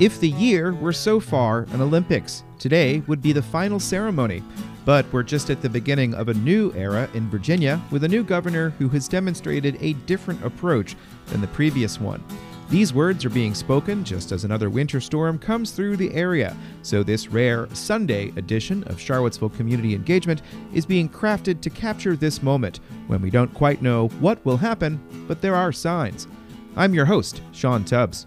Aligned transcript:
If 0.00 0.18
the 0.18 0.30
year 0.30 0.72
were 0.72 0.94
so 0.94 1.20
far 1.20 1.66
an 1.72 1.82
Olympics, 1.82 2.42
today 2.58 3.00
would 3.06 3.20
be 3.20 3.32
the 3.32 3.42
final 3.42 3.78
ceremony. 3.78 4.42
But 4.86 5.04
we're 5.12 5.22
just 5.22 5.50
at 5.50 5.60
the 5.60 5.68
beginning 5.68 6.14
of 6.14 6.30
a 6.30 6.34
new 6.34 6.72
era 6.74 7.06
in 7.12 7.28
Virginia 7.28 7.78
with 7.90 8.04
a 8.04 8.08
new 8.08 8.24
governor 8.24 8.70
who 8.70 8.88
has 8.88 9.08
demonstrated 9.08 9.76
a 9.78 9.92
different 10.06 10.42
approach 10.42 10.96
than 11.26 11.42
the 11.42 11.48
previous 11.48 12.00
one. 12.00 12.24
These 12.70 12.94
words 12.94 13.26
are 13.26 13.30
being 13.30 13.54
spoken 13.54 14.02
just 14.02 14.32
as 14.32 14.44
another 14.44 14.70
winter 14.70 15.02
storm 15.02 15.38
comes 15.38 15.72
through 15.72 15.98
the 15.98 16.14
area, 16.14 16.56
so 16.80 17.02
this 17.02 17.28
rare 17.28 17.68
Sunday 17.74 18.32
edition 18.36 18.84
of 18.84 18.98
Charlottesville 18.98 19.50
Community 19.50 19.94
Engagement 19.94 20.40
is 20.72 20.86
being 20.86 21.10
crafted 21.10 21.60
to 21.60 21.68
capture 21.68 22.16
this 22.16 22.42
moment 22.42 22.80
when 23.06 23.20
we 23.20 23.28
don't 23.28 23.52
quite 23.52 23.82
know 23.82 24.08
what 24.20 24.42
will 24.46 24.56
happen, 24.56 24.98
but 25.28 25.42
there 25.42 25.56
are 25.56 25.72
signs. 25.72 26.26
I'm 26.74 26.94
your 26.94 27.04
host, 27.04 27.42
Sean 27.52 27.84
Tubbs. 27.84 28.26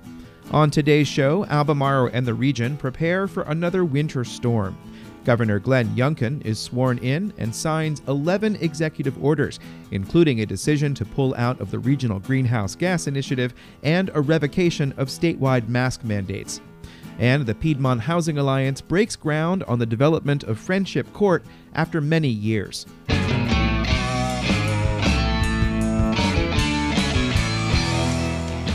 On 0.51 0.69
today's 0.69 1.07
show, 1.07 1.45
Albemarle 1.45 2.09
and 2.13 2.27
the 2.27 2.33
region 2.33 2.77
prepare 2.77 3.27
for 3.27 3.43
another 3.43 3.85
winter 3.85 4.23
storm. 4.23 4.77
Governor 5.25 5.57
Glenn 5.57 5.87
Youngkin 5.95 6.45
is 6.45 6.59
sworn 6.59 6.97
in 6.99 7.33
and 7.37 7.55
signs 7.55 8.01
11 8.07 8.57
executive 8.57 9.23
orders, 9.23 9.59
including 9.91 10.41
a 10.41 10.45
decision 10.45 10.93
to 10.95 11.05
pull 11.05 11.33
out 11.35 11.59
of 11.61 11.71
the 11.71 11.79
Regional 11.79 12.19
Greenhouse 12.19 12.75
Gas 12.75 13.07
Initiative 13.07 13.53
and 13.83 14.11
a 14.13 14.21
revocation 14.21 14.93
of 14.97 15.07
statewide 15.07 15.69
mask 15.69 16.03
mandates. 16.03 16.61
And 17.19 17.45
the 17.45 17.55
Piedmont 17.55 18.01
Housing 18.01 18.37
Alliance 18.37 18.81
breaks 18.81 19.15
ground 19.15 19.63
on 19.63 19.79
the 19.79 19.85
development 19.85 20.43
of 20.43 20.59
Friendship 20.59 21.11
Court 21.13 21.43
after 21.73 22.01
many 22.01 22.29
years. 22.29 22.85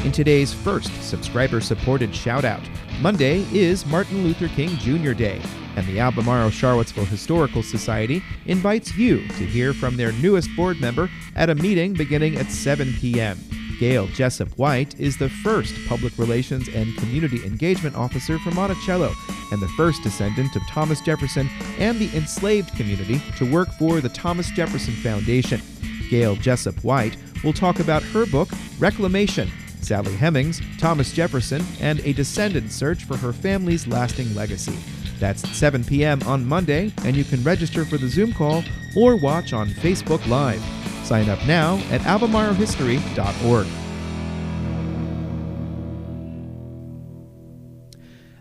In 0.08 0.12
today's 0.12 0.54
first 0.54 0.90
subscriber 1.02 1.60
supported 1.60 2.16
shout 2.16 2.42
out, 2.42 2.62
Monday 3.02 3.44
is 3.52 3.84
Martin 3.84 4.24
Luther 4.24 4.48
King 4.48 4.70
Jr. 4.78 5.12
Day, 5.12 5.38
and 5.76 5.86
the 5.86 6.00
Albemarle 6.00 6.48
Charlottesville 6.48 7.04
Historical 7.04 7.62
Society 7.62 8.22
invites 8.46 8.96
you 8.96 9.28
to 9.28 9.44
hear 9.44 9.74
from 9.74 9.98
their 9.98 10.12
newest 10.12 10.48
board 10.56 10.80
member 10.80 11.10
at 11.36 11.50
a 11.50 11.54
meeting 11.54 11.92
beginning 11.92 12.36
at 12.38 12.50
7 12.50 12.94
p.m. 12.94 13.38
Gayle 13.78 14.06
Jessup 14.06 14.48
White 14.56 14.98
is 14.98 15.18
the 15.18 15.28
first 15.28 15.74
public 15.86 16.16
relations 16.16 16.68
and 16.68 16.96
community 16.96 17.44
engagement 17.44 17.94
officer 17.94 18.38
for 18.38 18.50
Monticello 18.52 19.12
and 19.52 19.60
the 19.60 19.68
first 19.76 20.02
descendant 20.02 20.56
of 20.56 20.62
Thomas 20.70 21.02
Jefferson 21.02 21.50
and 21.78 21.98
the 21.98 22.16
enslaved 22.16 22.74
community 22.76 23.20
to 23.36 23.52
work 23.52 23.68
for 23.72 24.00
the 24.00 24.08
Thomas 24.08 24.50
Jefferson 24.52 24.94
Foundation. 24.94 25.60
Gayle 26.08 26.36
Jessup 26.36 26.82
White 26.82 27.18
will 27.44 27.52
talk 27.52 27.78
about 27.78 28.02
her 28.04 28.24
book, 28.24 28.48
Reclamation 28.78 29.50
Sally 29.82 30.14
Hemings, 30.14 30.60
Thomas 30.78 31.12
Jefferson, 31.12 31.64
and 31.80 32.00
a 32.00 32.12
descendant 32.12 32.72
search 32.72 33.04
for 33.04 33.16
her 33.16 33.32
family's 33.32 33.86
lasting 33.86 34.34
legacy. 34.34 34.78
That's 35.18 35.48
7 35.56 35.84
p.m. 35.84 36.22
on 36.24 36.46
Monday, 36.46 36.92
and 37.04 37.16
you 37.16 37.24
can 37.24 37.42
register 37.42 37.84
for 37.84 37.98
the 37.98 38.08
Zoom 38.08 38.32
call 38.32 38.62
or 38.96 39.16
watch 39.16 39.52
on 39.52 39.68
Facebook 39.68 40.26
Live. 40.28 40.62
Sign 41.04 41.28
up 41.28 41.44
now 41.46 41.76
at 41.90 42.00
albemarlehistory.org. 42.02 43.66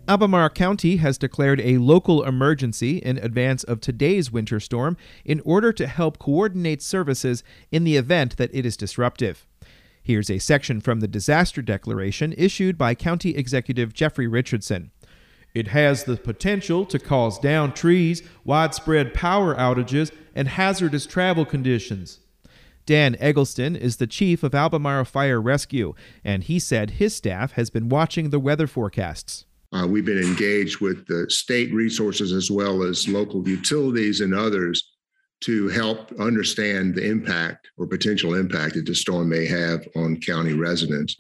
Albemarle 0.10 0.50
County 0.52 0.98
has 0.98 1.18
declared 1.18 1.60
a 1.60 1.80
local 1.80 2.24
emergency 2.24 2.98
in 3.00 3.18
advance 3.18 3.66
of 3.66 3.82
today's 3.82 4.32
winter 4.32 4.58
storm 4.58 4.96
in 5.26 5.42
order 5.44 5.74
to 5.74 5.86
help 5.86 6.18
coordinate 6.18 6.82
services 6.82 7.44
in 7.72 7.84
the 7.84 7.98
event 7.98 8.38
that 8.38 8.50
it 8.54 8.66
is 8.66 8.78
disruptive. 8.78 9.46
Here's 10.08 10.30
a 10.30 10.40
section 10.40 10.80
from 10.80 11.02
the 11.02 11.08
disaster 11.10 11.62
declaration 11.62 12.34
issued 12.38 12.78
by 12.78 12.96
County 12.96 13.36
Executive 13.36 13.94
Jeffrey 13.94 14.26
Richardson. 14.26 14.92
It 15.54 15.68
has 15.68 16.06
the 16.06 16.16
potential 16.16 16.86
to 16.86 16.98
cause 16.98 17.38
down 17.38 17.74
trees, 17.74 18.24
widespread 18.46 19.14
power 19.14 19.54
outages, 19.54 20.14
and 20.34 20.48
hazardous 20.48 21.08
travel 21.08 21.44
conditions. 21.44 22.22
Dan 22.86 23.18
Eggleston 23.20 23.76
is 23.76 23.98
the 23.98 24.08
chief 24.08 24.44
of 24.44 24.56
Albemarle 24.56 25.04
Fire 25.04 25.42
Rescue, 25.42 25.94
and 26.24 26.46
he 26.46 26.58
said 26.58 26.92
his 26.92 27.14
staff 27.14 27.52
has 27.52 27.70
been 27.70 27.90
watching 27.90 28.30
the 28.30 28.40
weather 28.40 28.66
forecasts. 28.66 29.46
Uh, 29.74 29.86
we've 29.90 30.06
been 30.06 30.24
engaged 30.24 30.80
with 30.80 31.06
the 31.08 31.30
state 31.30 31.74
resources 31.74 32.32
as 32.32 32.50
well 32.50 32.82
as 32.82 33.10
local 33.10 33.46
utilities 33.46 34.22
and 34.22 34.34
others 34.34 34.90
to 35.42 35.68
help 35.70 36.12
understand 36.20 36.96
the 36.96 37.06
impact 37.06 37.70
or 37.78 37.86
potential 37.86 38.34
impact 38.34 38.76
that 38.76 38.86
the 38.86 38.96
storm 38.96 39.30
may 39.30 39.46
have 39.46 39.88
on 39.96 40.20
county 40.20 40.54
residents. 40.54 41.18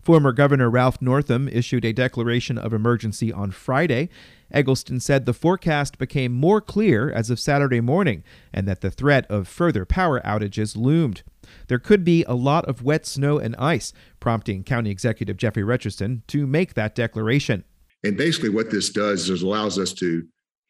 Former 0.00 0.32
Governor 0.32 0.70
Ralph 0.70 1.02
Northam 1.02 1.48
issued 1.48 1.84
a 1.84 1.92
declaration 1.92 2.56
of 2.56 2.72
emergency 2.72 3.32
on 3.32 3.50
Friday. 3.50 4.08
Eggleston 4.50 5.00
said 5.00 5.26
the 5.26 5.34
forecast 5.34 5.98
became 5.98 6.32
more 6.32 6.60
clear 6.60 7.10
as 7.10 7.28
of 7.28 7.38
Saturday 7.38 7.80
morning 7.80 8.24
and 8.52 8.66
that 8.66 8.80
the 8.80 8.90
threat 8.90 9.26
of 9.30 9.46
further 9.46 9.84
power 9.84 10.20
outages 10.20 10.76
loomed. 10.76 11.22
There 11.66 11.78
could 11.78 12.04
be 12.04 12.24
a 12.24 12.34
lot 12.34 12.64
of 12.66 12.82
wet 12.82 13.04
snow 13.06 13.38
and 13.38 13.54
ice, 13.56 13.92
prompting 14.20 14.64
County 14.64 14.90
Executive 14.90 15.36
Jeffrey 15.36 15.64
Richardson 15.64 16.22
to 16.28 16.46
make 16.46 16.74
that 16.74 16.94
declaration. 16.94 17.64
And 18.02 18.16
basically, 18.16 18.50
what 18.50 18.70
this 18.70 18.90
does 18.90 19.28
is 19.28 19.42
it 19.42 19.46
allows 19.46 19.78
us 19.78 19.92
to 19.94 20.26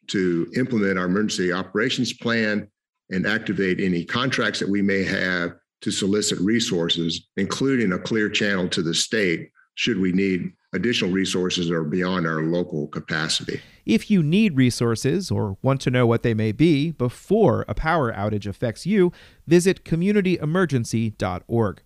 to 0.07 0.51
implement 0.55 0.97
our 0.97 1.05
emergency 1.05 1.53
operations 1.53 2.11
plan 2.13 2.67
and 3.09 3.25
activate 3.25 3.79
any 3.79 4.05
contracts 4.05 4.59
that 4.59 4.69
we 4.69 4.81
may 4.81 5.03
have 5.03 5.51
to 5.81 5.91
solicit 5.91 6.39
resources, 6.39 7.27
including 7.37 7.93
a 7.93 7.99
clear 7.99 8.29
channel 8.29 8.67
to 8.69 8.81
the 8.81 8.93
state 8.93 9.49
should 9.75 9.99
we 9.99 10.11
need 10.11 10.51
additional 10.73 11.11
resources 11.11 11.71
or 11.71 11.83
beyond 11.83 12.27
our 12.27 12.43
local 12.43 12.87
capacity. 12.87 13.61
If 13.85 14.11
you 14.11 14.21
need 14.21 14.55
resources 14.57 15.31
or 15.31 15.57
want 15.61 15.81
to 15.81 15.89
know 15.89 16.05
what 16.05 16.21
they 16.21 16.33
may 16.33 16.51
be 16.51 16.91
before 16.91 17.65
a 17.67 17.73
power 17.73 18.13
outage 18.13 18.45
affects 18.45 18.85
you, 18.85 19.11
visit 19.47 19.83
communityemergency.org. 19.83 21.81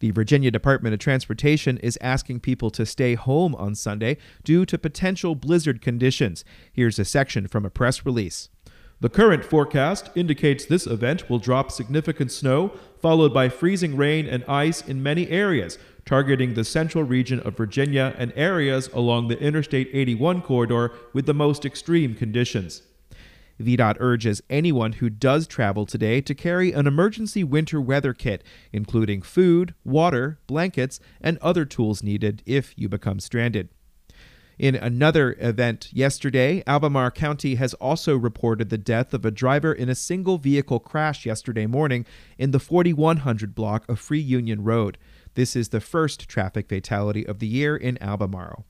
The 0.00 0.10
Virginia 0.10 0.50
Department 0.50 0.92
of 0.92 1.00
Transportation 1.00 1.78
is 1.78 1.98
asking 2.00 2.40
people 2.40 2.70
to 2.70 2.86
stay 2.86 3.14
home 3.14 3.54
on 3.56 3.74
Sunday 3.74 4.16
due 4.42 4.64
to 4.66 4.78
potential 4.78 5.34
blizzard 5.34 5.80
conditions. 5.80 6.44
Here's 6.72 6.98
a 6.98 7.04
section 7.04 7.48
from 7.48 7.64
a 7.64 7.70
press 7.70 8.04
release. 8.06 8.48
The 9.04 9.10
current 9.10 9.44
forecast 9.44 10.08
indicates 10.14 10.64
this 10.64 10.86
event 10.86 11.28
will 11.28 11.38
drop 11.38 11.70
significant 11.70 12.32
snow, 12.32 12.70
followed 13.02 13.34
by 13.34 13.50
freezing 13.50 13.98
rain 13.98 14.26
and 14.26 14.42
ice 14.44 14.80
in 14.80 15.02
many 15.02 15.28
areas, 15.28 15.76
targeting 16.06 16.54
the 16.54 16.64
central 16.64 17.04
region 17.04 17.38
of 17.40 17.54
Virginia 17.54 18.14
and 18.16 18.32
areas 18.34 18.88
along 18.94 19.28
the 19.28 19.38
Interstate 19.38 19.90
81 19.92 20.40
corridor 20.40 20.90
with 21.12 21.26
the 21.26 21.34
most 21.34 21.66
extreme 21.66 22.14
conditions. 22.14 22.80
VDOT 23.60 23.96
urges 24.00 24.42
anyone 24.48 24.94
who 24.94 25.10
does 25.10 25.46
travel 25.46 25.84
today 25.84 26.22
to 26.22 26.34
carry 26.34 26.72
an 26.72 26.86
emergency 26.86 27.44
winter 27.44 27.82
weather 27.82 28.14
kit, 28.14 28.42
including 28.72 29.20
food, 29.20 29.74
water, 29.84 30.38
blankets, 30.46 30.98
and 31.20 31.36
other 31.42 31.66
tools 31.66 32.02
needed 32.02 32.42
if 32.46 32.72
you 32.74 32.88
become 32.88 33.20
stranded. 33.20 33.68
In 34.58 34.76
another 34.76 35.36
event 35.40 35.88
yesterday, 35.92 36.62
Albemarle 36.66 37.10
County 37.10 37.56
has 37.56 37.74
also 37.74 38.16
reported 38.16 38.70
the 38.70 38.78
death 38.78 39.12
of 39.12 39.24
a 39.24 39.32
driver 39.32 39.72
in 39.72 39.88
a 39.88 39.96
single 39.96 40.38
vehicle 40.38 40.78
crash 40.78 41.26
yesterday 41.26 41.66
morning 41.66 42.06
in 42.38 42.52
the 42.52 42.60
4100 42.60 43.54
block 43.54 43.88
of 43.88 43.98
Free 43.98 44.20
Union 44.20 44.62
Road. 44.62 44.96
This 45.34 45.56
is 45.56 45.70
the 45.70 45.80
first 45.80 46.28
traffic 46.28 46.68
fatality 46.68 47.26
of 47.26 47.40
the 47.40 47.48
year 47.48 47.76
in 47.76 48.00
Albemarle. 48.00 48.64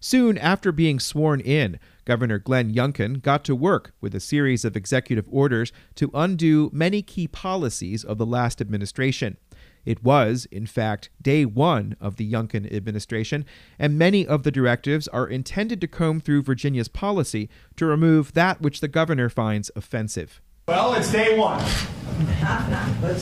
Soon 0.00 0.36
after 0.36 0.70
being 0.70 1.00
sworn 1.00 1.40
in, 1.40 1.78
Governor 2.04 2.38
Glenn 2.38 2.74
Youngkin 2.74 3.22
got 3.22 3.42
to 3.46 3.56
work 3.56 3.94
with 4.02 4.14
a 4.14 4.20
series 4.20 4.64
of 4.66 4.76
executive 4.76 5.26
orders 5.30 5.72
to 5.94 6.10
undo 6.12 6.68
many 6.72 7.00
key 7.00 7.26
policies 7.26 8.04
of 8.04 8.18
the 8.18 8.26
last 8.26 8.60
administration. 8.60 9.38
It 9.86 10.02
was, 10.02 10.46
in 10.50 10.66
fact, 10.66 11.08
day 11.22 11.46
one 11.46 11.96
of 12.00 12.16
the 12.16 12.30
Youngkin 12.30 12.70
administration, 12.74 13.46
and 13.78 13.96
many 13.96 14.26
of 14.26 14.42
the 14.42 14.50
directives 14.50 15.06
are 15.08 15.28
intended 15.28 15.80
to 15.80 15.86
comb 15.86 16.20
through 16.20 16.42
Virginia's 16.42 16.88
policy 16.88 17.48
to 17.76 17.86
remove 17.86 18.34
that 18.34 18.60
which 18.60 18.80
the 18.80 18.88
governor 18.88 19.28
finds 19.28 19.70
offensive. 19.76 20.42
Well, 20.66 20.94
it's 20.94 21.12
day 21.12 21.38
one. 21.38 21.60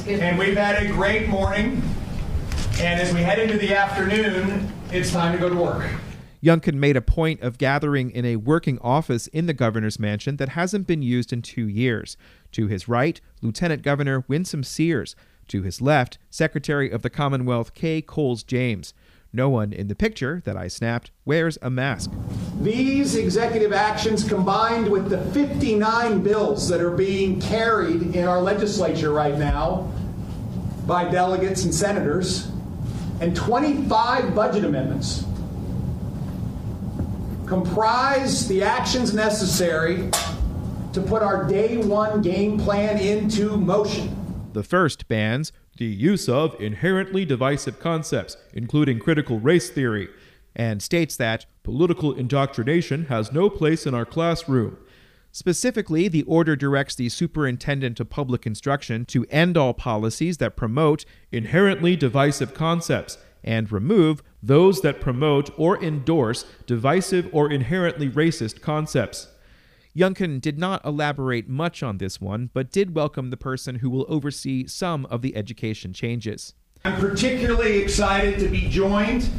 and 0.09 0.39
we've 0.39 0.57
had 0.57 0.83
a 0.83 0.89
great 0.91 1.29
morning. 1.29 1.83
And 2.81 3.01
as 3.01 3.13
we 3.13 3.21
head 3.21 3.39
into 3.39 3.59
the 3.59 3.75
afternoon, 3.75 4.73
it's 4.91 5.13
time 5.13 5.33
to 5.33 5.39
go 5.39 5.51
to 5.51 5.55
work. 5.55 5.89
Youngkin 6.43 6.75
made 6.75 6.97
a 6.97 7.03
point 7.03 7.41
of 7.41 7.59
gathering 7.59 8.11
in 8.11 8.25
a 8.25 8.37
working 8.37 8.79
office 8.81 9.27
in 9.29 9.47
the 9.47 9.55
governor's 9.55 9.99
mansion 9.99 10.37
that 10.37 10.51
hasn't 10.51 10.87
been 10.87 11.03
used 11.03 11.33
in 11.33 11.43
two 11.43 11.69
years. 11.69 12.17
To 12.53 12.67
his 12.67 12.89
right, 12.89 13.21
Lieutenant 13.43 13.83
Governor 13.83 14.25
Winsome 14.29 14.65
Sears. 14.65 15.17
To 15.49 15.63
his 15.63 15.81
left, 15.81 16.19
Secretary 16.31 16.91
of 16.91 17.03
the 17.03 17.11
Commonwealth 17.11 17.75
Kay 17.75 18.01
Coles 18.03 18.43
James. 18.43 18.95
No 19.33 19.49
one 19.49 19.73
in 19.73 19.89
the 19.89 19.97
picture 19.97 20.41
that 20.45 20.57
I 20.57 20.69
snapped 20.69 21.11
wears 21.25 21.59
a 21.61 21.69
mask. 21.69 22.13
These 22.63 23.17
executive 23.17 23.73
actions, 23.73 24.23
combined 24.23 24.89
with 24.89 25.11
the 25.11 25.19
59 25.33 26.23
bills 26.23 26.69
that 26.69 26.81
are 26.81 26.93
being 26.97 27.41
carried 27.41 28.15
in 28.15 28.29
our 28.29 28.41
legislature 28.41 29.13
right 29.13 29.37
now 29.37 29.91
by 30.87 31.11
delegates 31.11 31.65
and 31.65 31.75
senators, 31.75 32.49
and 33.21 33.35
25 33.35 34.35
budget 34.35 34.65
amendments, 34.65 35.25
comprise 37.47 38.47
the 38.47 38.63
actions 38.63 39.13
necessary 39.13 40.11
to 40.93 41.01
put 41.01 41.23
our 41.23 41.45
day 41.45 41.77
one 41.79 42.23
game 42.23 42.59
plan 42.59 42.99
into 42.99 43.57
motion. 43.57 44.14
The 44.55 44.63
first 44.63 45.09
bans 45.09 45.51
the 45.79 45.85
use 45.85 46.29
of 46.29 46.55
inherently 46.61 47.25
divisive 47.25 47.81
concepts, 47.81 48.37
including 48.53 49.01
critical 49.01 49.41
race 49.41 49.69
theory, 49.69 50.09
and 50.55 50.81
states 50.81 51.17
that 51.17 51.47
political 51.65 52.15
indoctrination 52.15 53.07
has 53.07 53.33
no 53.33 53.51
place 53.51 53.85
in 53.85 53.95
our 53.95 54.05
classroom. 54.05 54.79
Specifically, 55.33 56.07
the 56.07 56.23
order 56.23 56.55
directs 56.55 56.95
the 56.95 57.09
superintendent 57.09 57.99
of 57.99 58.11
public 58.11 58.47
instruction 58.47 59.05
to 59.07 59.27
end 59.29 59.57
all 59.57 59.75
policies 59.75 60.37
that 60.37 60.55
promote 60.55 61.05
inherently 61.33 61.97
divisive 61.97 62.55
concepts 62.55 63.19
and 63.43 63.73
remove 63.73 64.23
those 64.41 64.83
that 64.83 65.01
promote 65.01 65.51
or 65.59 65.83
endorse 65.83 66.45
divisive 66.67 67.29
or 67.33 67.51
inherently 67.51 68.09
racist 68.09 68.61
concepts. 68.61 69.27
Youngkin 69.97 70.41
did 70.41 70.59
not 70.59 70.85
elaborate 70.85 71.49
much 71.49 71.81
on 71.81 71.99
this 71.99 72.21
one, 72.21 72.51
but 72.53 72.73
did 72.73 72.97
welcome 72.97 73.31
the 73.31 73.37
person 73.37 73.77
who 73.77 73.89
will 73.89 74.07
oversee 74.09 74.67
some 74.67 75.07
of 75.07 75.23
the 75.23 75.37
education 75.37 75.93
changes. 75.93 76.53
I'm 76.85 76.99
particularly 76.99 77.79
excited 77.79 78.41
to 78.41 78.49
be 78.49 78.69
joined 78.69 79.31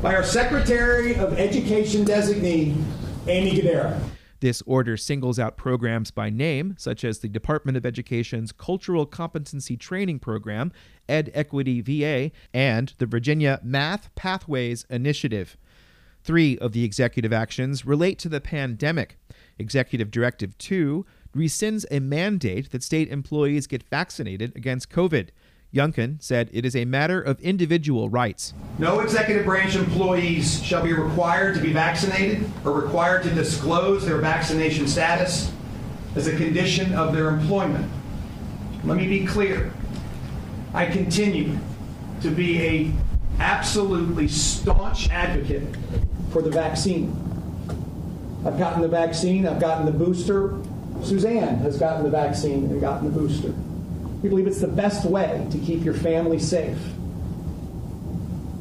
by 0.00 0.14
our 0.14 0.22
Secretary 0.22 1.16
of 1.16 1.36
Education 1.36 2.04
designee, 2.04 2.80
Aimee 3.26 3.60
Guidera. 3.60 4.00
This 4.38 4.62
order 4.66 4.96
singles 4.96 5.40
out 5.40 5.56
programs 5.56 6.12
by 6.12 6.30
name, 6.30 6.76
such 6.78 7.02
as 7.02 7.18
the 7.18 7.28
Department 7.28 7.76
of 7.76 7.84
Education's 7.84 8.52
Cultural 8.52 9.06
Competency 9.06 9.76
Training 9.76 10.20
Program, 10.20 10.70
Ed 11.08 11.32
Equity 11.34 11.80
VA, 11.80 12.30
and 12.52 12.94
the 12.98 13.06
Virginia 13.06 13.58
Math 13.64 14.14
Pathways 14.14 14.86
Initiative. 14.88 15.56
Three 16.24 16.56
of 16.56 16.72
the 16.72 16.84
executive 16.84 17.34
actions 17.34 17.84
relate 17.84 18.18
to 18.20 18.30
the 18.30 18.40
pandemic. 18.40 19.18
Executive 19.58 20.10
Directive 20.10 20.56
2 20.56 21.04
rescinds 21.36 21.84
a 21.90 22.00
mandate 22.00 22.70
that 22.70 22.82
state 22.82 23.10
employees 23.10 23.66
get 23.66 23.82
vaccinated 23.90 24.56
against 24.56 24.88
COVID. 24.88 25.28
Youngkin 25.74 26.22
said 26.22 26.48
it 26.50 26.64
is 26.64 26.74
a 26.74 26.86
matter 26.86 27.20
of 27.20 27.38
individual 27.40 28.08
rights. 28.08 28.54
No 28.78 29.00
executive 29.00 29.44
branch 29.44 29.76
employees 29.76 30.64
shall 30.64 30.82
be 30.82 30.94
required 30.94 31.56
to 31.56 31.60
be 31.60 31.74
vaccinated 31.74 32.50
or 32.64 32.72
required 32.72 33.24
to 33.24 33.30
disclose 33.30 34.06
their 34.06 34.18
vaccination 34.18 34.88
status 34.88 35.52
as 36.16 36.26
a 36.26 36.36
condition 36.36 36.94
of 36.94 37.12
their 37.12 37.28
employment. 37.28 37.90
Let 38.82 38.96
me 38.96 39.06
be 39.06 39.26
clear. 39.26 39.74
I 40.72 40.86
continue 40.86 41.58
to 42.22 42.30
be 42.30 42.62
a 42.62 42.92
absolutely 43.38 44.28
staunch 44.28 45.08
advocate 45.10 45.62
for 46.32 46.42
the 46.42 46.50
vaccine. 46.50 47.14
I've 48.46 48.58
gotten 48.58 48.82
the 48.82 48.88
vaccine, 48.88 49.46
I've 49.46 49.60
gotten 49.60 49.86
the 49.86 49.92
booster. 49.92 50.58
Suzanne 51.02 51.58
has 51.58 51.78
gotten 51.78 52.04
the 52.04 52.10
vaccine 52.10 52.64
and 52.70 52.80
gotten 52.80 53.12
the 53.12 53.18
booster. 53.18 53.54
We 54.22 54.28
believe 54.28 54.46
it's 54.46 54.60
the 54.60 54.68
best 54.68 55.04
way 55.04 55.46
to 55.50 55.58
keep 55.58 55.84
your 55.84 55.94
family 55.94 56.38
safe. 56.38 56.78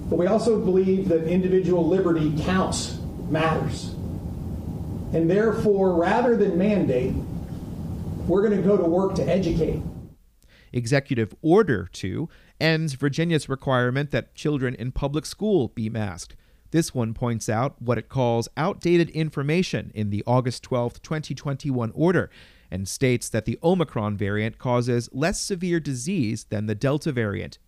But 0.10 0.18
we 0.18 0.28
also 0.28 0.60
believe 0.60 1.10
that 1.10 1.26
individual 1.26 1.88
liberty 1.88 2.34
counts, 2.44 2.98
matters. 3.30 3.90
And 5.14 5.30
therefore, 5.30 5.96
rather 5.96 6.36
than 6.36 6.58
mandate, 6.58 7.14
we're 8.28 8.48
going 8.48 8.62
to 8.62 8.68
go 8.68 8.78
to 8.78 8.84
work 8.84 9.16
to 9.16 9.24
educate. 9.24 9.82
Executive 10.74 11.34
Order 11.42 11.88
2 11.94 12.28
ends 12.60 12.94
Virginia's 12.94 13.48
requirement 13.48 14.12
that 14.12 14.36
children 14.36 14.76
in 14.76 14.92
public 14.92 15.26
school 15.26 15.70
be 15.70 15.90
masked. 15.90 16.36
This 16.72 16.94
one 16.94 17.14
points 17.14 17.48
out 17.48 17.80
what 17.80 18.00
it 18.00 18.10
calls 18.10 18.50
outdated 18.58 19.12
information 19.12 19.92
in 19.94 20.10
the 20.10 20.24
August 20.26 20.64
12, 20.64 21.02
2021 21.04 21.92
order 21.94 22.32
and 22.72 22.88
states 22.88 23.30
that 23.30 23.46
the 23.46 23.60
Omicron 23.62 24.18
variant 24.18 24.58
causes 24.58 25.08
less 25.14 25.40
severe 25.40 25.80
disease 25.80 26.46
than 26.46 26.66
the 26.66 26.74
Delta 26.74 27.12
variant. 27.12 27.60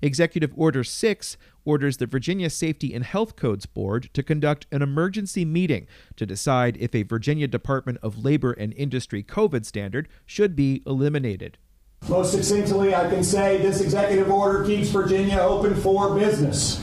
Executive 0.00 0.52
Order 0.54 0.84
6 0.84 1.36
orders 1.64 1.96
the 1.96 2.06
Virginia 2.06 2.48
Safety 2.48 2.94
and 2.94 3.04
Health 3.04 3.34
Codes 3.34 3.66
Board 3.66 4.08
to 4.14 4.22
conduct 4.22 4.66
an 4.70 4.80
emergency 4.80 5.44
meeting 5.44 5.88
to 6.14 6.24
decide 6.24 6.76
if 6.78 6.94
a 6.94 7.02
Virginia 7.02 7.48
Department 7.48 7.98
of 8.00 8.24
Labor 8.24 8.52
and 8.52 8.72
Industry 8.74 9.24
COVID 9.24 9.66
standard 9.66 10.08
should 10.24 10.54
be 10.54 10.82
eliminated. 10.86 11.58
Most 12.08 12.32
succinctly, 12.32 12.94
I 12.94 13.08
can 13.08 13.22
say 13.22 13.58
this 13.58 13.80
executive 13.80 14.30
order 14.30 14.64
keeps 14.64 14.88
Virginia 14.88 15.38
open 15.38 15.74
for 15.76 16.18
business. 16.18 16.82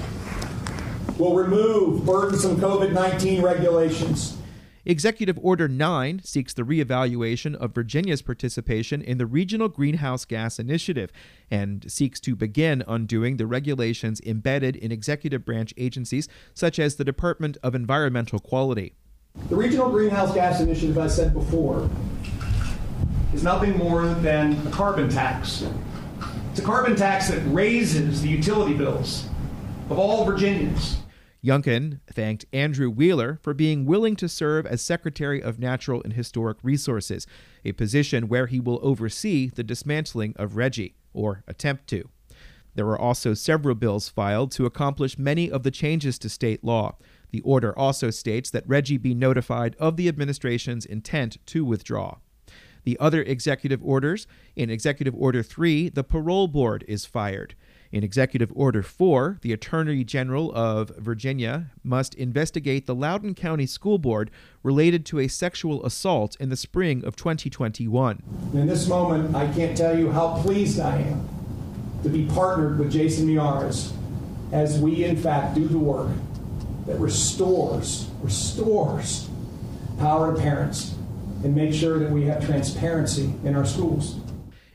Will 1.18 1.36
remove 1.36 2.06
burdensome 2.06 2.58
COVID 2.58 2.94
19 2.94 3.42
regulations 3.42 4.38
Executive 4.90 5.38
Order 5.42 5.68
9 5.68 6.22
seeks 6.24 6.54
the 6.54 6.64
reevaluation 6.64 7.56
of 7.56 7.76
Virginia's 7.76 8.22
participation 8.22 9.02
in 9.02 9.18
the 9.18 9.26
Regional 9.26 9.68
Greenhouse 9.68 10.24
Gas 10.24 10.60
Initiative 10.60 11.12
and 11.52 11.92
seeks 11.92 12.22
to 12.22 12.38
begin 12.38 12.86
undoing 12.88 13.36
the 13.36 13.46
regulations 13.46 14.22
embedded 14.26 14.78
in 14.78 14.94
executive 14.94 15.44
branch 15.44 15.74
agencies 15.76 16.30
such 16.54 16.80
as 16.80 16.96
the 16.96 17.04
Department 17.04 17.58
of 17.62 17.76
Environmental 17.76 18.40
Quality. 18.40 18.94
The 19.50 19.58
Regional 19.58 19.90
Greenhouse 19.90 20.34
Gas 20.34 20.62
Initiative, 20.62 20.98
I 20.98 21.08
said 21.08 21.34
before, 21.34 21.90
is 23.38 23.44
nothing 23.44 23.78
more 23.78 24.08
than 24.08 24.66
a 24.66 24.72
carbon 24.72 25.08
tax. 25.08 25.64
It's 26.50 26.60
a 26.60 26.64
carbon 26.64 26.96
tax 26.96 27.30
that 27.30 27.42
raises 27.42 28.24
the 28.24 28.30
utility 28.30 28.74
bills 28.74 29.30
of 29.92 30.00
all 30.00 30.26
Virginians. 30.26 30.98
Youngkin 31.46 32.00
thanked 32.12 32.46
Andrew 32.52 32.90
Wheeler 32.90 33.38
for 33.44 33.54
being 33.54 33.86
willing 33.86 34.16
to 34.16 34.28
serve 34.28 34.66
as 34.66 34.82
Secretary 34.82 35.40
of 35.40 35.60
Natural 35.60 36.02
and 36.02 36.14
Historic 36.14 36.58
Resources, 36.64 37.28
a 37.64 37.74
position 37.74 38.28
where 38.28 38.48
he 38.48 38.60
will 38.60 38.80
oversee 38.82 39.52
the 39.54 39.64
dismantling 39.64 40.34
of 40.38 40.54
RGGI, 40.54 40.94
or 41.14 41.44
attempt 41.48 41.86
to. 41.90 42.10
There 42.74 42.88
were 42.88 43.00
also 43.00 43.36
several 43.36 43.76
bills 43.76 44.10
filed 44.10 44.52
to 44.54 44.66
accomplish 44.66 45.20
many 45.20 45.52
of 45.52 45.62
the 45.62 45.70
changes 45.70 46.18
to 46.20 46.30
state 46.30 46.64
law. 46.64 46.98
The 47.30 47.42
order 47.42 47.78
also 47.78 48.10
states 48.10 48.50
that 48.50 48.68
RGGI 48.68 49.00
be 49.00 49.14
notified 49.14 49.76
of 49.78 49.96
the 49.96 50.08
administration's 50.08 50.88
intent 50.88 51.38
to 51.46 51.64
withdraw. 51.64 52.18
The 52.88 52.98
other 53.02 53.22
executive 53.22 53.84
orders, 53.84 54.28
in 54.56 54.70
Executive 54.70 55.14
Order 55.14 55.44
3, 55.44 55.90
the 55.90 56.06
parole 56.06 56.48
board 56.48 56.86
is 56.88 57.04
fired. 57.04 57.54
In 57.92 58.02
Executive 58.02 58.50
Order 58.56 58.82
4, 58.82 59.40
the 59.42 59.52
Attorney 59.52 60.06
General 60.06 60.54
of 60.56 60.96
Virginia 60.98 61.72
must 61.84 62.14
investigate 62.14 62.86
the 62.86 62.96
Loudoun 62.96 63.36
County 63.36 63.66
School 63.66 63.98
Board 63.98 64.32
related 64.64 65.06
to 65.08 65.20
a 65.20 65.28
sexual 65.28 65.86
assault 65.86 66.38
in 66.40 66.48
the 66.48 66.56
spring 66.56 67.04
of 67.04 67.18
2021. 67.18 68.24
In 68.54 68.68
this 68.68 68.88
moment, 68.88 69.36
I 69.36 69.52
can't 69.52 69.76
tell 69.76 70.00
you 70.00 70.10
how 70.10 70.42
pleased 70.42 70.80
I 70.80 71.00
am 71.00 71.28
to 72.04 72.10
be 72.10 72.26
partnered 72.28 72.80
with 72.80 72.90
Jason 72.90 73.28
Miyares 73.28 73.92
as 74.54 74.80
we, 74.80 75.04
in 75.04 75.18
fact, 75.18 75.56
do 75.56 75.68
the 75.68 75.78
work 75.78 76.08
that 76.86 76.98
restores, 77.00 78.10
restores 78.24 79.28
power 80.00 80.34
to 80.34 80.40
parents 80.40 80.94
and 81.44 81.56
make 81.56 81.74
sure 81.74 82.00
that 82.00 82.12
we 82.12 82.26
have 82.26 82.46
transparency 82.46 83.34
in 83.44 83.56
our 83.56 83.66
schools. 83.66 84.20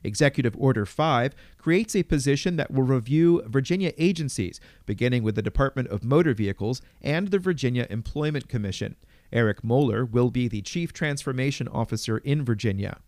Executive 0.05 0.57
Order 0.59 0.85
5 0.85 1.35
creates 1.59 1.95
a 1.95 2.03
position 2.03 2.57
that 2.57 2.71
will 2.71 2.83
review 2.83 3.43
Virginia 3.47 3.93
agencies, 3.99 4.61
beginning 4.85 5.23
with 5.23 5.37
the 5.37 5.43
Department 5.43 5.89
of 5.89 6.03
Motor 6.03 6.35
Vehicles 6.35 6.83
and 7.01 7.29
the 7.29 7.39
Virginia 7.39 7.87
Employment 7.89 8.49
Commission. 8.49 8.97
Eric 9.33 9.65
Moeller 9.65 10.05
will 10.05 10.31
be 10.31 10.49
the 10.49 10.63
Chief 10.63 10.93
Transformation 10.93 11.69
Officer 11.69 12.19
in 12.19 12.45
Virginia. 12.45 12.99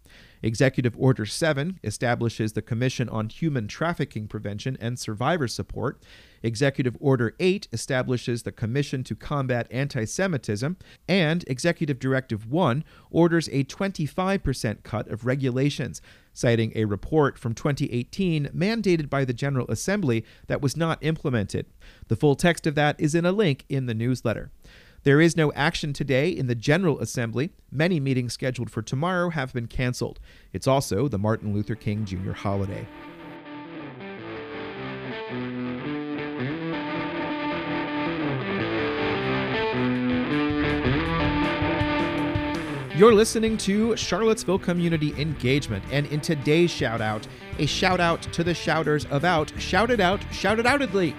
Executive 0.45 0.95
Order 0.99 1.25
7 1.25 1.81
establishes 1.83 2.53
the 2.53 2.61
Commission 2.61 3.09
on 3.09 3.31
Human 3.31 3.67
Trafficking 3.67 4.29
Prevention 4.29 4.77
and 4.79 4.99
Survivor 4.99 5.49
Support. 5.49 6.03
Executive 6.43 6.99
Order 7.01 7.35
8 7.41 7.67
establishes 7.73 8.43
the 8.43 8.53
Commission 8.53 9.03
to 9.05 9.17
Combat 9.17 9.67
Anti 9.71 10.05
Semitism. 10.05 10.77
And 11.09 11.45
Executive 11.47 11.99
Directive 11.99 12.47
1 12.47 12.85
orders 13.11 13.49
a 13.53 13.65
25% 13.65 14.83
cut 14.83 15.09
of 15.09 15.25
regulations, 15.25 16.03
citing 16.35 16.73
a 16.75 16.85
report 16.85 17.39
from 17.39 17.55
2018 17.55 18.49
mandated 18.49 19.09
by 19.09 19.25
the 19.25 19.33
General 19.33 19.67
Assembly 19.71 20.27
that 20.49 20.61
was 20.61 20.77
not 20.77 21.03
implemented. 21.03 21.65
The 22.09 22.17
full 22.17 22.37
text 22.37 22.67
of 22.67 22.75
that 22.75 23.01
is 23.01 23.15
in 23.15 23.25
a 23.25 23.33
link 23.33 23.65
in 23.71 23.87
the 23.87 23.95
newsletter. 23.95 24.51
There 25.05 25.21
is 25.21 25.37
no 25.37 25.53
action 25.53 25.93
today 25.93 26.31
in 26.31 26.47
the 26.47 26.55
General 26.55 26.99
Assembly. 26.99 27.51
Many 27.71 28.01
meetings 28.01 28.33
scheduled 28.33 28.71
for 28.71 28.81
tomorrow 28.81 29.29
have 29.29 29.53
been 29.53 29.67
canceled. 29.67 30.19
It's 30.55 30.67
also 30.67 31.09
the 31.09 31.19
Martin 31.19 31.53
Luther 31.53 31.75
King 31.75 32.07
Jr. 32.07 32.33
holiday. 32.33 32.87
You're 42.97 43.13
listening 43.13 43.59
to 43.59 43.95
Charlottesville 43.99 44.59
Community 44.59 45.13
Engagement, 45.21 45.85
and 45.91 46.07
in 46.07 46.21
today's 46.21 46.71
shout 46.71 47.03
out, 47.03 47.27
a 47.59 47.67
shout 47.67 48.01
out 48.01 48.23
to 48.23 48.43
the 48.43 48.55
shouters 48.55 49.05
of 49.07 49.25
out, 49.25 49.53
shout 49.59 49.91
it 49.91 50.01
out, 50.01 50.25
shout 50.33 50.59
it 50.59 50.65
outedly. 50.65 51.15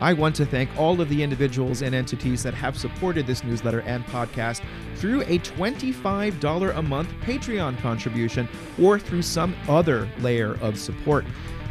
I 0.00 0.12
want 0.12 0.36
to 0.36 0.46
thank 0.46 0.68
all 0.78 1.00
of 1.00 1.08
the 1.08 1.22
individuals 1.22 1.82
and 1.82 1.94
entities 1.94 2.42
that 2.42 2.54
have 2.54 2.76
supported 2.76 3.26
this 3.26 3.42
newsletter 3.42 3.80
and 3.80 4.04
podcast 4.06 4.62
through 4.96 5.22
a 5.22 5.38
$25 5.38 6.76
a 6.76 6.82
month 6.82 7.08
Patreon 7.22 7.78
contribution 7.78 8.48
or 8.80 8.98
through 8.98 9.22
some 9.22 9.56
other 9.68 10.08
layer 10.18 10.58
of 10.60 10.78
support. 10.78 11.24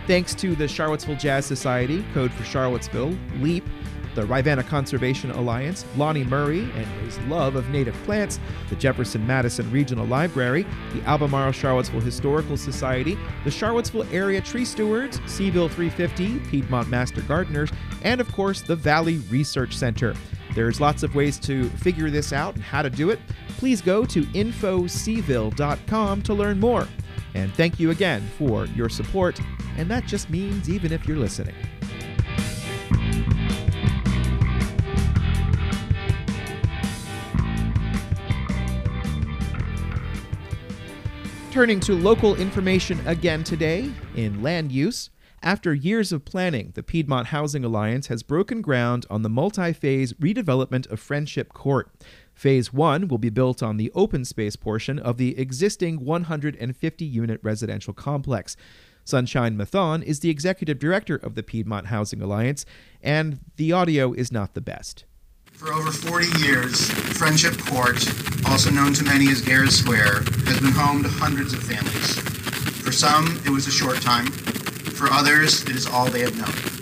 Thanks 0.08 0.36
to 0.36 0.56
the 0.56 0.68
Charlottesville 0.68 1.16
Jazz 1.16 1.48
Society, 1.48 2.06
Code 2.14 2.32
for 2.32 2.44
Charlottesville, 2.44 3.18
LEAP, 3.40 3.64
the 4.14 4.26
Rivanna 4.26 4.64
Conservation 4.64 5.32
Alliance, 5.32 5.84
Lonnie 5.98 6.24
Murray 6.24 6.62
and 6.62 6.86
his 7.04 7.20
love 7.22 7.56
of 7.56 7.70
native 7.70 7.96
plants, 8.04 8.40
the 8.70 8.76
Jefferson 8.76 9.26
Madison 9.28 9.70
Regional 9.72 10.06
Library, 10.06 10.66
the 10.94 11.02
Albemarle 11.04 11.52
Charlottesville 11.52 12.02
Historical 12.02 12.56
Society, 12.56 13.18
the 13.44 13.52
Charlottesville 13.52 14.06
Area 14.12 14.42
Tree 14.42 14.64
Stewards, 14.64 15.20
Cville 15.22 15.70
350, 15.70 16.40
Piedmont 16.50 16.88
Master 16.88 17.22
Gardeners, 17.22 17.72
and 18.04 18.22
of 18.22 18.32
course 18.32 18.62
the 18.62 18.76
Valley 18.76 19.18
Research 19.30 19.76
Center. 19.76 20.16
There's 20.54 20.80
lots 20.80 21.04
of 21.04 21.16
ways 21.16 21.38
to 21.40 21.68
figure 21.72 22.10
this 22.10 22.32
out 22.32 22.56
and 22.56 22.64
how 22.64 22.82
to 22.82 22.90
do 22.90 23.10
it. 23.10 23.20
Please 23.58 23.82
go 23.82 24.06
to 24.06 24.22
infocville.com 24.24 26.22
to 26.22 26.34
learn 26.34 26.60
more. 26.60 26.88
And 27.36 27.54
thank 27.54 27.80
you 27.80 27.92
again 27.92 28.28
for 28.38 28.66
your 28.68 28.88
support, 28.88 29.40
and 29.78 29.92
that 29.92 30.08
just 30.08 30.30
means 30.30 30.70
even 30.70 30.94
if 30.94 31.06
you're 31.06 31.18
listening. 31.18 31.54
Turning 41.52 41.80
to 41.82 41.94
local 41.94 42.36
information 42.36 43.06
again 43.06 43.44
today 43.44 43.92
in 44.16 44.42
land 44.42 44.72
use. 44.72 45.10
After 45.44 45.74
years 45.74 46.12
of 46.12 46.26
planning, 46.26 46.72
the 46.74 46.84
Piedmont 46.84 47.28
Housing 47.28 47.64
Alliance 47.64 48.08
has 48.08 48.24
broken 48.24 48.62
ground 48.62 49.06
on 49.10 49.22
the 49.22 49.30
multi 49.30 49.74
phase 49.74 50.12
redevelopment 50.14 50.90
of 50.92 51.00
Friendship 51.00 51.54
Court. 51.54 51.90
Phase 52.36 52.74
1 52.74 53.08
will 53.08 53.18
be 53.18 53.30
built 53.30 53.64
on 53.64 53.78
the 53.78 53.92
open 53.96 54.26
space 54.26 54.58
portion 54.58 55.00
of 55.00 55.18
the 55.18 55.40
existing 55.40 56.04
150 56.04 57.06
unit 57.06 57.40
residential 57.42 57.94
complex. 57.94 58.58
Sunshine 59.06 59.58
Mathon 59.58 60.04
is 60.04 60.20
the 60.20 60.30
executive 60.30 60.78
director 60.78 61.16
of 61.16 61.36
the 61.36 61.44
Piedmont 61.44 61.88
Housing 61.88 62.22
Alliance, 62.22 62.66
and 63.02 63.40
the 63.56 63.72
audio 63.72 64.12
is 64.12 64.34
not 64.34 64.54
the 64.54 64.62
best. 64.62 65.06
For 65.54 65.72
over 65.72 65.92
40 65.92 66.44
years, 66.44 66.92
Friendship 67.18 67.58
Court, 67.58 68.06
also 68.50 68.70
known 68.70 68.94
to 68.96 69.06
many 69.06 69.30
as 69.30 69.42
Garrett 69.42 69.72
Square, 69.72 70.24
has 70.46 70.60
been 70.60 70.74
home 70.74 71.04
to 71.04 71.10
hundreds 71.10 71.54
of 71.54 71.64
families. 71.64 72.20
For 72.84 72.92
some, 72.92 73.40
it 73.46 73.50
was 73.50 73.66
a 73.66 73.72
short 73.72 74.02
time. 74.02 74.26
For 74.28 75.10
others, 75.10 75.62
it 75.64 75.76
is 75.76 75.88
all 75.88 76.08
they 76.08 76.22
have 76.22 76.38
known. 76.38 76.75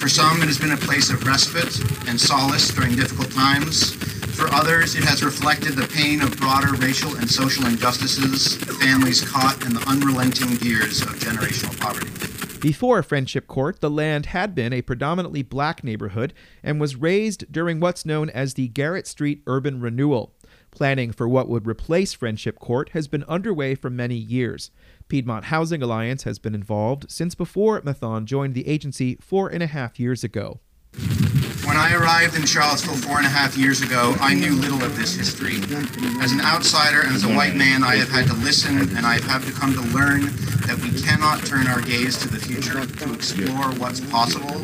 For 0.00 0.08
some, 0.08 0.40
it 0.40 0.46
has 0.46 0.58
been 0.58 0.72
a 0.72 0.78
place 0.78 1.10
of 1.10 1.26
respite 1.26 1.78
and 2.08 2.18
solace 2.18 2.68
during 2.72 2.96
difficult 2.96 3.30
times. 3.32 3.92
For 4.34 4.48
others, 4.48 4.94
it 4.94 5.04
has 5.04 5.22
reflected 5.22 5.72
the 5.74 5.86
pain 5.88 6.22
of 6.22 6.38
broader 6.38 6.72
racial 6.76 7.14
and 7.16 7.30
social 7.30 7.66
injustices, 7.66 8.56
families 8.80 9.20
caught 9.20 9.62
in 9.66 9.74
the 9.74 9.84
unrelenting 9.86 10.56
gears 10.56 11.02
of 11.02 11.08
generational 11.20 11.78
poverty. 11.78 12.08
Before 12.60 13.02
Friendship 13.02 13.46
Court, 13.46 13.82
the 13.82 13.90
land 13.90 14.26
had 14.26 14.54
been 14.54 14.72
a 14.72 14.80
predominantly 14.80 15.42
black 15.42 15.84
neighborhood 15.84 16.32
and 16.62 16.80
was 16.80 16.96
razed 16.96 17.52
during 17.52 17.78
what's 17.78 18.06
known 18.06 18.30
as 18.30 18.54
the 18.54 18.68
Garrett 18.68 19.06
Street 19.06 19.42
Urban 19.46 19.82
Renewal. 19.82 20.32
Planning 20.70 21.12
for 21.12 21.28
what 21.28 21.48
would 21.50 21.66
replace 21.66 22.14
Friendship 22.14 22.58
Court 22.58 22.90
has 22.90 23.06
been 23.06 23.24
underway 23.24 23.74
for 23.74 23.90
many 23.90 24.14
years. 24.14 24.70
Piedmont 25.10 25.46
Housing 25.46 25.82
Alliance 25.82 26.22
has 26.22 26.38
been 26.38 26.54
involved 26.54 27.10
since 27.10 27.34
before 27.34 27.80
Mathon 27.82 28.26
joined 28.26 28.54
the 28.54 28.68
agency 28.68 29.18
four 29.20 29.48
and 29.48 29.60
a 29.60 29.66
half 29.66 29.98
years 29.98 30.22
ago. 30.22 30.60
When 31.66 31.76
I 31.76 31.92
arrived 31.94 32.36
in 32.36 32.46
Charlottesville 32.46 32.94
four 32.94 33.18
and 33.18 33.26
a 33.26 33.28
half 33.28 33.56
years 33.56 33.82
ago, 33.82 34.14
I 34.20 34.34
knew 34.34 34.54
little 34.54 34.82
of 34.82 34.96
this 34.96 35.16
history. 35.16 35.56
As 36.22 36.30
an 36.30 36.40
outsider 36.40 37.00
and 37.00 37.12
as 37.12 37.24
a 37.24 37.28
white 37.28 37.56
man, 37.56 37.82
I 37.82 37.96
have 37.96 38.08
had 38.08 38.26
to 38.28 38.34
listen 38.34 38.78
and 38.96 39.04
I 39.04 39.14
have 39.14 39.24
had 39.24 39.42
to 39.42 39.52
come 39.52 39.72
to 39.74 39.80
learn 39.92 40.22
that 40.66 40.78
we 40.80 41.02
cannot 41.02 41.44
turn 41.44 41.66
our 41.66 41.80
gaze 41.80 42.16
to 42.18 42.28
the 42.28 42.38
future 42.38 42.86
to 42.86 43.12
explore 43.12 43.66
what's 43.80 44.00
possible, 44.00 44.60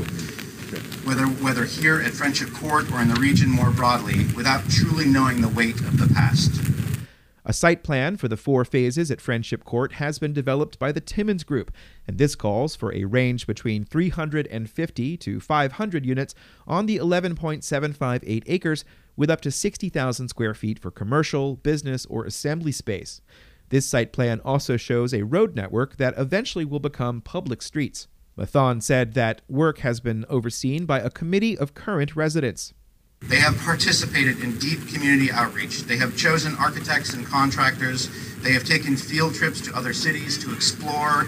whether, 1.04 1.26
whether 1.42 1.64
here 1.64 2.00
at 2.00 2.12
Friendship 2.12 2.52
Court 2.52 2.90
or 2.92 3.02
in 3.02 3.08
the 3.08 3.20
region 3.20 3.50
more 3.50 3.72
broadly, 3.72 4.26
without 4.36 4.62
truly 4.70 5.06
knowing 5.06 5.40
the 5.40 5.48
weight 5.48 5.80
of 5.80 5.98
the 5.98 6.12
past. 6.14 6.75
A 7.48 7.52
site 7.52 7.84
plan 7.84 8.16
for 8.16 8.26
the 8.26 8.36
four 8.36 8.64
phases 8.64 9.08
at 9.08 9.20
Friendship 9.20 9.62
Court 9.62 9.92
has 9.92 10.18
been 10.18 10.32
developed 10.32 10.80
by 10.80 10.90
the 10.90 11.00
Timmons 11.00 11.44
Group, 11.44 11.70
and 12.04 12.18
this 12.18 12.34
calls 12.34 12.74
for 12.74 12.92
a 12.92 13.04
range 13.04 13.46
between 13.46 13.84
350 13.84 15.16
to 15.16 15.38
500 15.38 16.04
units 16.04 16.34
on 16.66 16.86
the 16.86 16.96
11.758 16.96 18.42
acres 18.46 18.84
with 19.14 19.30
up 19.30 19.40
to 19.42 19.52
60,000 19.52 20.26
square 20.26 20.54
feet 20.54 20.80
for 20.80 20.90
commercial, 20.90 21.54
business, 21.54 22.04
or 22.06 22.24
assembly 22.24 22.72
space. 22.72 23.20
This 23.68 23.86
site 23.86 24.12
plan 24.12 24.40
also 24.44 24.76
shows 24.76 25.14
a 25.14 25.22
road 25.22 25.54
network 25.54 25.98
that 25.98 26.18
eventually 26.18 26.64
will 26.64 26.80
become 26.80 27.20
public 27.20 27.62
streets. 27.62 28.08
Mathon 28.36 28.82
said 28.82 29.14
that 29.14 29.42
work 29.48 29.78
has 29.78 30.00
been 30.00 30.24
overseen 30.28 30.84
by 30.84 30.98
a 30.98 31.10
committee 31.10 31.56
of 31.56 31.74
current 31.74 32.16
residents. 32.16 32.74
They 33.22 33.40
have 33.40 33.58
participated 33.58 34.40
in 34.42 34.58
deep 34.58 34.86
community 34.88 35.32
outreach. 35.32 35.82
They 35.82 35.96
have 35.96 36.16
chosen 36.16 36.54
architects 36.56 37.14
and 37.14 37.26
contractors. 37.26 38.08
They 38.42 38.52
have 38.52 38.64
taken 38.64 38.96
field 38.96 39.34
trips 39.34 39.60
to 39.62 39.74
other 39.74 39.92
cities 39.92 40.38
to 40.44 40.52
explore 40.52 41.24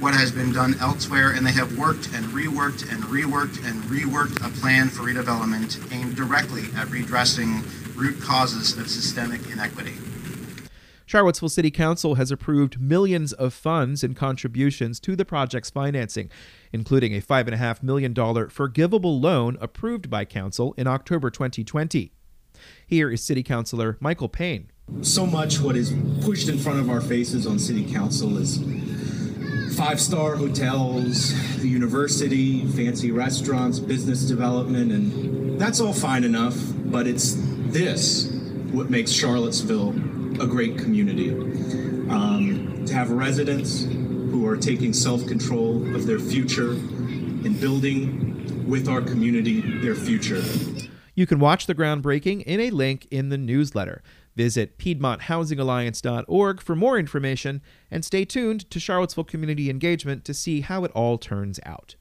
what 0.00 0.14
has 0.14 0.30
been 0.30 0.52
done 0.52 0.74
elsewhere, 0.80 1.30
and 1.30 1.46
they 1.46 1.52
have 1.52 1.78
worked 1.78 2.08
and 2.12 2.26
reworked 2.26 2.92
and 2.92 3.02
reworked 3.04 3.64
and 3.68 3.82
reworked 3.84 4.44
a 4.46 4.60
plan 4.60 4.88
for 4.88 5.04
redevelopment 5.04 5.92
aimed 5.92 6.16
directly 6.16 6.64
at 6.76 6.90
redressing 6.90 7.62
root 7.94 8.20
causes 8.20 8.76
of 8.76 8.88
systemic 8.88 9.40
inequity. 9.50 9.94
Charlottesville 11.08 11.48
City 11.48 11.70
Council 11.70 12.16
has 12.16 12.30
approved 12.30 12.78
millions 12.78 13.32
of 13.32 13.54
funds 13.54 14.04
and 14.04 14.14
contributions 14.14 15.00
to 15.00 15.16
the 15.16 15.24
project's 15.24 15.70
financing, 15.70 16.30
including 16.70 17.16
a 17.16 17.22
$5.5 17.22 17.82
million 17.82 18.14
forgivable 18.50 19.18
loan 19.18 19.56
approved 19.58 20.10
by 20.10 20.26
Council 20.26 20.74
in 20.76 20.86
October 20.86 21.30
2020. 21.30 22.12
Here 22.86 23.10
is 23.10 23.24
City 23.24 23.42
Councilor 23.42 23.96
Michael 24.00 24.28
Payne. 24.28 24.70
So 25.00 25.24
much 25.24 25.60
what 25.60 25.76
is 25.76 25.94
pushed 26.20 26.50
in 26.50 26.58
front 26.58 26.78
of 26.78 26.90
our 26.90 27.00
faces 27.00 27.46
on 27.46 27.58
City 27.58 27.90
Council 27.90 28.36
is 28.36 28.58
five 29.78 30.02
star 30.02 30.36
hotels, 30.36 31.32
the 31.56 31.70
university, 31.70 32.66
fancy 32.66 33.12
restaurants, 33.12 33.78
business 33.78 34.24
development, 34.24 34.92
and 34.92 35.58
that's 35.58 35.80
all 35.80 35.94
fine 35.94 36.24
enough, 36.24 36.54
but 36.84 37.06
it's 37.06 37.34
this 37.70 38.30
what 38.72 38.90
makes 38.90 39.10
Charlottesville 39.10 39.94
a 40.40 40.46
great 40.46 40.78
community. 40.78 41.30
Um, 42.10 42.84
to 42.88 42.94
have 42.94 43.10
residents 43.10 43.84
who 43.84 44.46
are 44.46 44.56
taking 44.56 44.92
self 44.92 45.26
control 45.26 45.94
of 45.94 46.06
their 46.06 46.18
future 46.18 46.70
and 46.70 47.60
building 47.60 48.66
with 48.68 48.88
our 48.88 49.00
community 49.00 49.60
their 49.80 49.94
future. 49.94 50.42
You 51.14 51.26
can 51.26 51.38
watch 51.38 51.66
the 51.66 51.74
groundbreaking 51.74 52.42
in 52.42 52.60
a 52.60 52.70
link 52.70 53.06
in 53.10 53.28
the 53.28 53.38
newsletter. 53.38 54.02
Visit 54.36 54.78
PiedmontHousingAlliance.org 54.78 56.60
for 56.60 56.76
more 56.76 56.98
information 56.98 57.60
and 57.90 58.04
stay 58.04 58.24
tuned 58.24 58.70
to 58.70 58.78
Charlottesville 58.78 59.24
Community 59.24 59.68
Engagement 59.68 60.24
to 60.24 60.32
see 60.32 60.60
how 60.60 60.84
it 60.84 60.92
all 60.92 61.18
turns 61.18 61.58
out. 61.66 61.96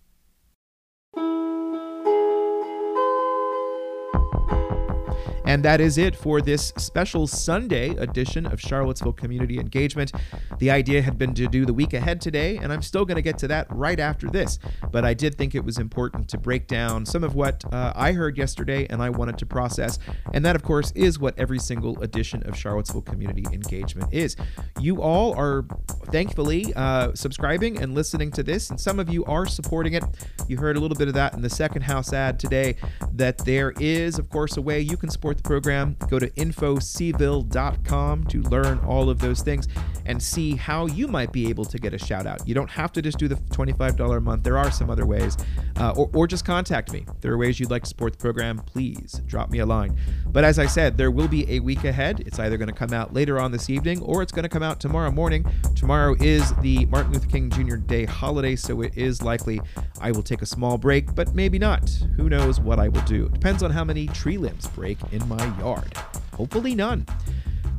And 5.48 5.64
that 5.64 5.80
is 5.80 5.98
it 5.98 6.14
for 6.14 6.42
this 6.42 6.74
special 6.76 7.26
Sunday 7.26 7.92
edition 7.92 8.46
of 8.46 8.60
Charlottesville 8.60 9.14
Community 9.14 9.60
Engagement. 9.60 10.12
The 10.60 10.70
idea 10.70 11.02
had 11.02 11.18
been 11.18 11.34
to 11.36 11.48
do 11.48 11.66
the 11.66 11.74
week 11.74 11.94
ahead 11.94 12.20
today, 12.20 12.58
and 12.58 12.74
I'm 12.74 12.82
still 12.82 13.06
going 13.06 13.16
to 13.16 13.22
get 13.22 13.38
to 13.38 13.48
that 13.48 13.66
right 13.70 13.98
after 13.98 14.30
this. 14.30 14.60
But 14.92 15.06
I 15.06 15.14
did 15.14 15.36
think 15.36 15.56
it 15.56 15.64
was 15.64 15.78
important 15.78 16.28
to 16.32 16.38
break 16.38 16.68
down 16.68 17.06
some 17.06 17.24
of 17.24 17.34
what 17.34 17.64
uh, 17.72 17.94
I 17.96 18.12
heard 18.12 18.38
yesterday 18.38 18.88
and 18.90 19.02
I 19.02 19.10
wanted 19.10 19.38
to 19.38 19.46
process. 19.46 20.00
And 20.34 20.44
that, 20.44 20.58
of 20.58 20.64
course, 20.64 20.92
is 20.96 21.18
what 21.18 21.34
every 21.40 21.60
single 21.60 21.98
edition 22.02 22.44
of 22.44 22.58
Charlottesville 22.58 23.04
Community 23.04 23.46
Engagement 23.54 24.14
is. 24.14 24.36
You 24.82 25.02
all 25.02 25.34
are 25.40 25.66
thankfully 26.08 26.74
uh, 26.76 27.14
subscribing 27.14 27.82
and 27.82 27.96
listening 27.96 28.32
to 28.32 28.44
this, 28.44 28.70
and 28.70 28.78
some 28.78 29.00
of 29.00 29.08
you 29.08 29.24
are 29.24 29.46
supporting 29.46 29.94
it. 29.94 30.04
You 30.50 30.58
heard 30.58 30.76
a 30.76 30.82
little 30.82 30.98
bit 30.98 31.08
of 31.08 31.14
that 31.14 31.36
in 31.36 31.42
the 31.42 31.50
second 31.50 31.84
house 31.84 32.12
ad 32.12 32.38
today, 32.38 32.76
that 33.14 33.38
there 33.40 33.72
is, 33.80 34.20
of 34.20 34.30
course, 34.30 34.58
a 34.58 34.62
way 34.62 34.82
you 34.82 34.98
can 34.98 35.10
support 35.10 35.37
the 35.38 35.44
program. 35.44 35.98
Go 36.10 36.20
to 36.20 36.30
infocville.com 36.32 38.24
to 38.26 38.42
learn 38.44 38.80
all 38.80 39.10
of 39.10 39.20
those 39.20 39.42
things 39.42 39.68
and 40.06 40.22
see 40.22 40.38
see 40.38 40.56
how 40.56 40.86
you 40.86 41.08
might 41.08 41.32
be 41.32 41.50
able 41.50 41.66
to 41.66 41.80
get 41.80 41.96
a 41.96 41.98
shout 41.98 42.28
out. 42.28 42.48
You 42.48 42.54
don't 42.54 42.70
have 42.70 42.92
to 42.94 43.02
just 43.02 43.18
do 43.18 43.28
the 43.28 43.36
$25 43.36 44.18
a 44.18 44.22
month, 44.22 44.44
there 44.44 44.58
are 44.58 44.70
some 44.70 44.90
other 44.90 45.06
ways. 45.06 45.36
Uh, 45.80 45.94
or, 45.98 46.10
or 46.14 46.28
just 46.28 46.46
contact 46.46 46.92
me. 46.92 47.06
If 47.08 47.22
there 47.22 47.32
are 47.34 47.38
ways 47.38 47.60
you'd 47.60 47.72
like 47.72 47.84
to 47.84 47.90
support 47.90 48.14
the 48.14 48.20
program, 48.20 48.60
please 48.60 49.22
drop 49.26 49.50
me 49.50 49.60
a 49.60 49.66
line. 49.66 49.98
But 50.28 50.44
as 50.44 50.60
I 50.60 50.68
said, 50.68 50.98
there 50.98 51.10
will 51.10 51.28
be 51.28 51.50
a 51.52 51.60
week 51.60 51.84
ahead. 51.86 52.22
It's 52.26 52.38
either 52.40 52.58
going 52.58 52.70
to 52.70 52.76
come 52.76 52.94
out 52.94 53.14
later 53.14 53.40
on 53.40 53.52
this 53.52 53.70
evening 53.70 54.02
or 54.02 54.22
it's 54.22 54.32
going 54.32 54.44
to 54.44 54.50
come 54.50 54.64
out 54.64 54.80
tomorrow 54.80 55.12
morning. 55.12 55.46
Tomorrow 55.76 56.16
is 56.20 56.54
the 56.62 56.86
Martin 56.86 57.14
Luther 57.14 57.28
King 57.28 57.50
Jr. 57.50 57.78
Day 57.78 58.06
holiday, 58.06 58.56
so 58.56 58.82
it 58.82 58.96
is 58.96 59.24
likely 59.24 59.60
I 60.00 60.12
will 60.12 60.24
take 60.24 60.44
a 60.44 60.46
small 60.46 60.78
break, 60.78 61.16
but 61.16 61.34
maybe 61.34 61.58
not. 61.58 61.90
Who 62.16 62.30
knows 62.30 62.60
what 62.60 62.80
I 62.80 62.90
will 62.90 63.02
do? 63.02 63.26
It 63.26 63.34
depends 63.34 63.64
on 63.64 63.72
how 63.72 63.84
many 63.84 64.08
tree 64.08 64.38
limbs 64.38 64.68
break 64.68 64.98
in 65.12 65.27
my 65.28 65.60
yard. 65.60 65.94
Hopefully, 66.36 66.76
none. 66.76 67.06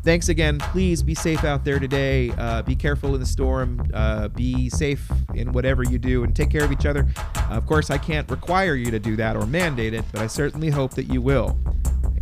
Thanks 0.05 0.29
again. 0.29 0.59
Please 0.59 1.03
be 1.03 1.15
safe 1.15 1.45
out 1.45 1.65
there 1.65 1.79
today. 1.79 2.31
Uh, 2.39 2.63
be 2.63 2.75
careful 2.75 3.15
in 3.15 3.21
the 3.21 3.27
storm. 3.27 3.87
Uh, 3.93 4.29
be 4.29 4.71
safe 4.71 5.11
in 5.35 5.53
whatever 5.53 5.83
you 5.83 5.99
do 5.99 6.25
and 6.25 6.35
take 6.35 6.51
care 6.51 6.65
of 6.65 6.73
each 6.73 6.87
other. 6.87 7.07
Uh, 7.37 7.49
of 7.51 7.67
course, 7.67 7.91
I 7.91 7.99
can't 7.99 8.31
require 8.31 8.75
you 8.75 8.91
to 8.91 8.99
do 8.99 9.17
that 9.17 9.37
or 9.37 9.45
mandate 9.47 9.95
it, 9.95 10.05
but 10.13 10.23
I 10.23 10.27
certainly 10.27 10.71
hope 10.71 10.95
that 10.95 11.05
you 11.05 11.21
will. 11.21 11.59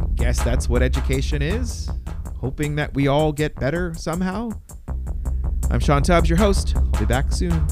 I 0.00 0.06
guess 0.14 0.42
that's 0.42 0.68
what 0.68 0.82
education 0.82 1.42
is. 1.42 1.90
Hoping 2.40 2.76
that 2.76 2.94
we 2.94 3.08
all 3.08 3.32
get 3.32 3.54
better 3.56 3.94
somehow. 3.94 4.50
I'm 5.70 5.80
Sean 5.80 6.02
Tubbs, 6.02 6.28
your 6.28 6.38
host. 6.38 6.74
I'll 6.76 7.00
be 7.00 7.04
back 7.04 7.32
soon. 7.32 7.66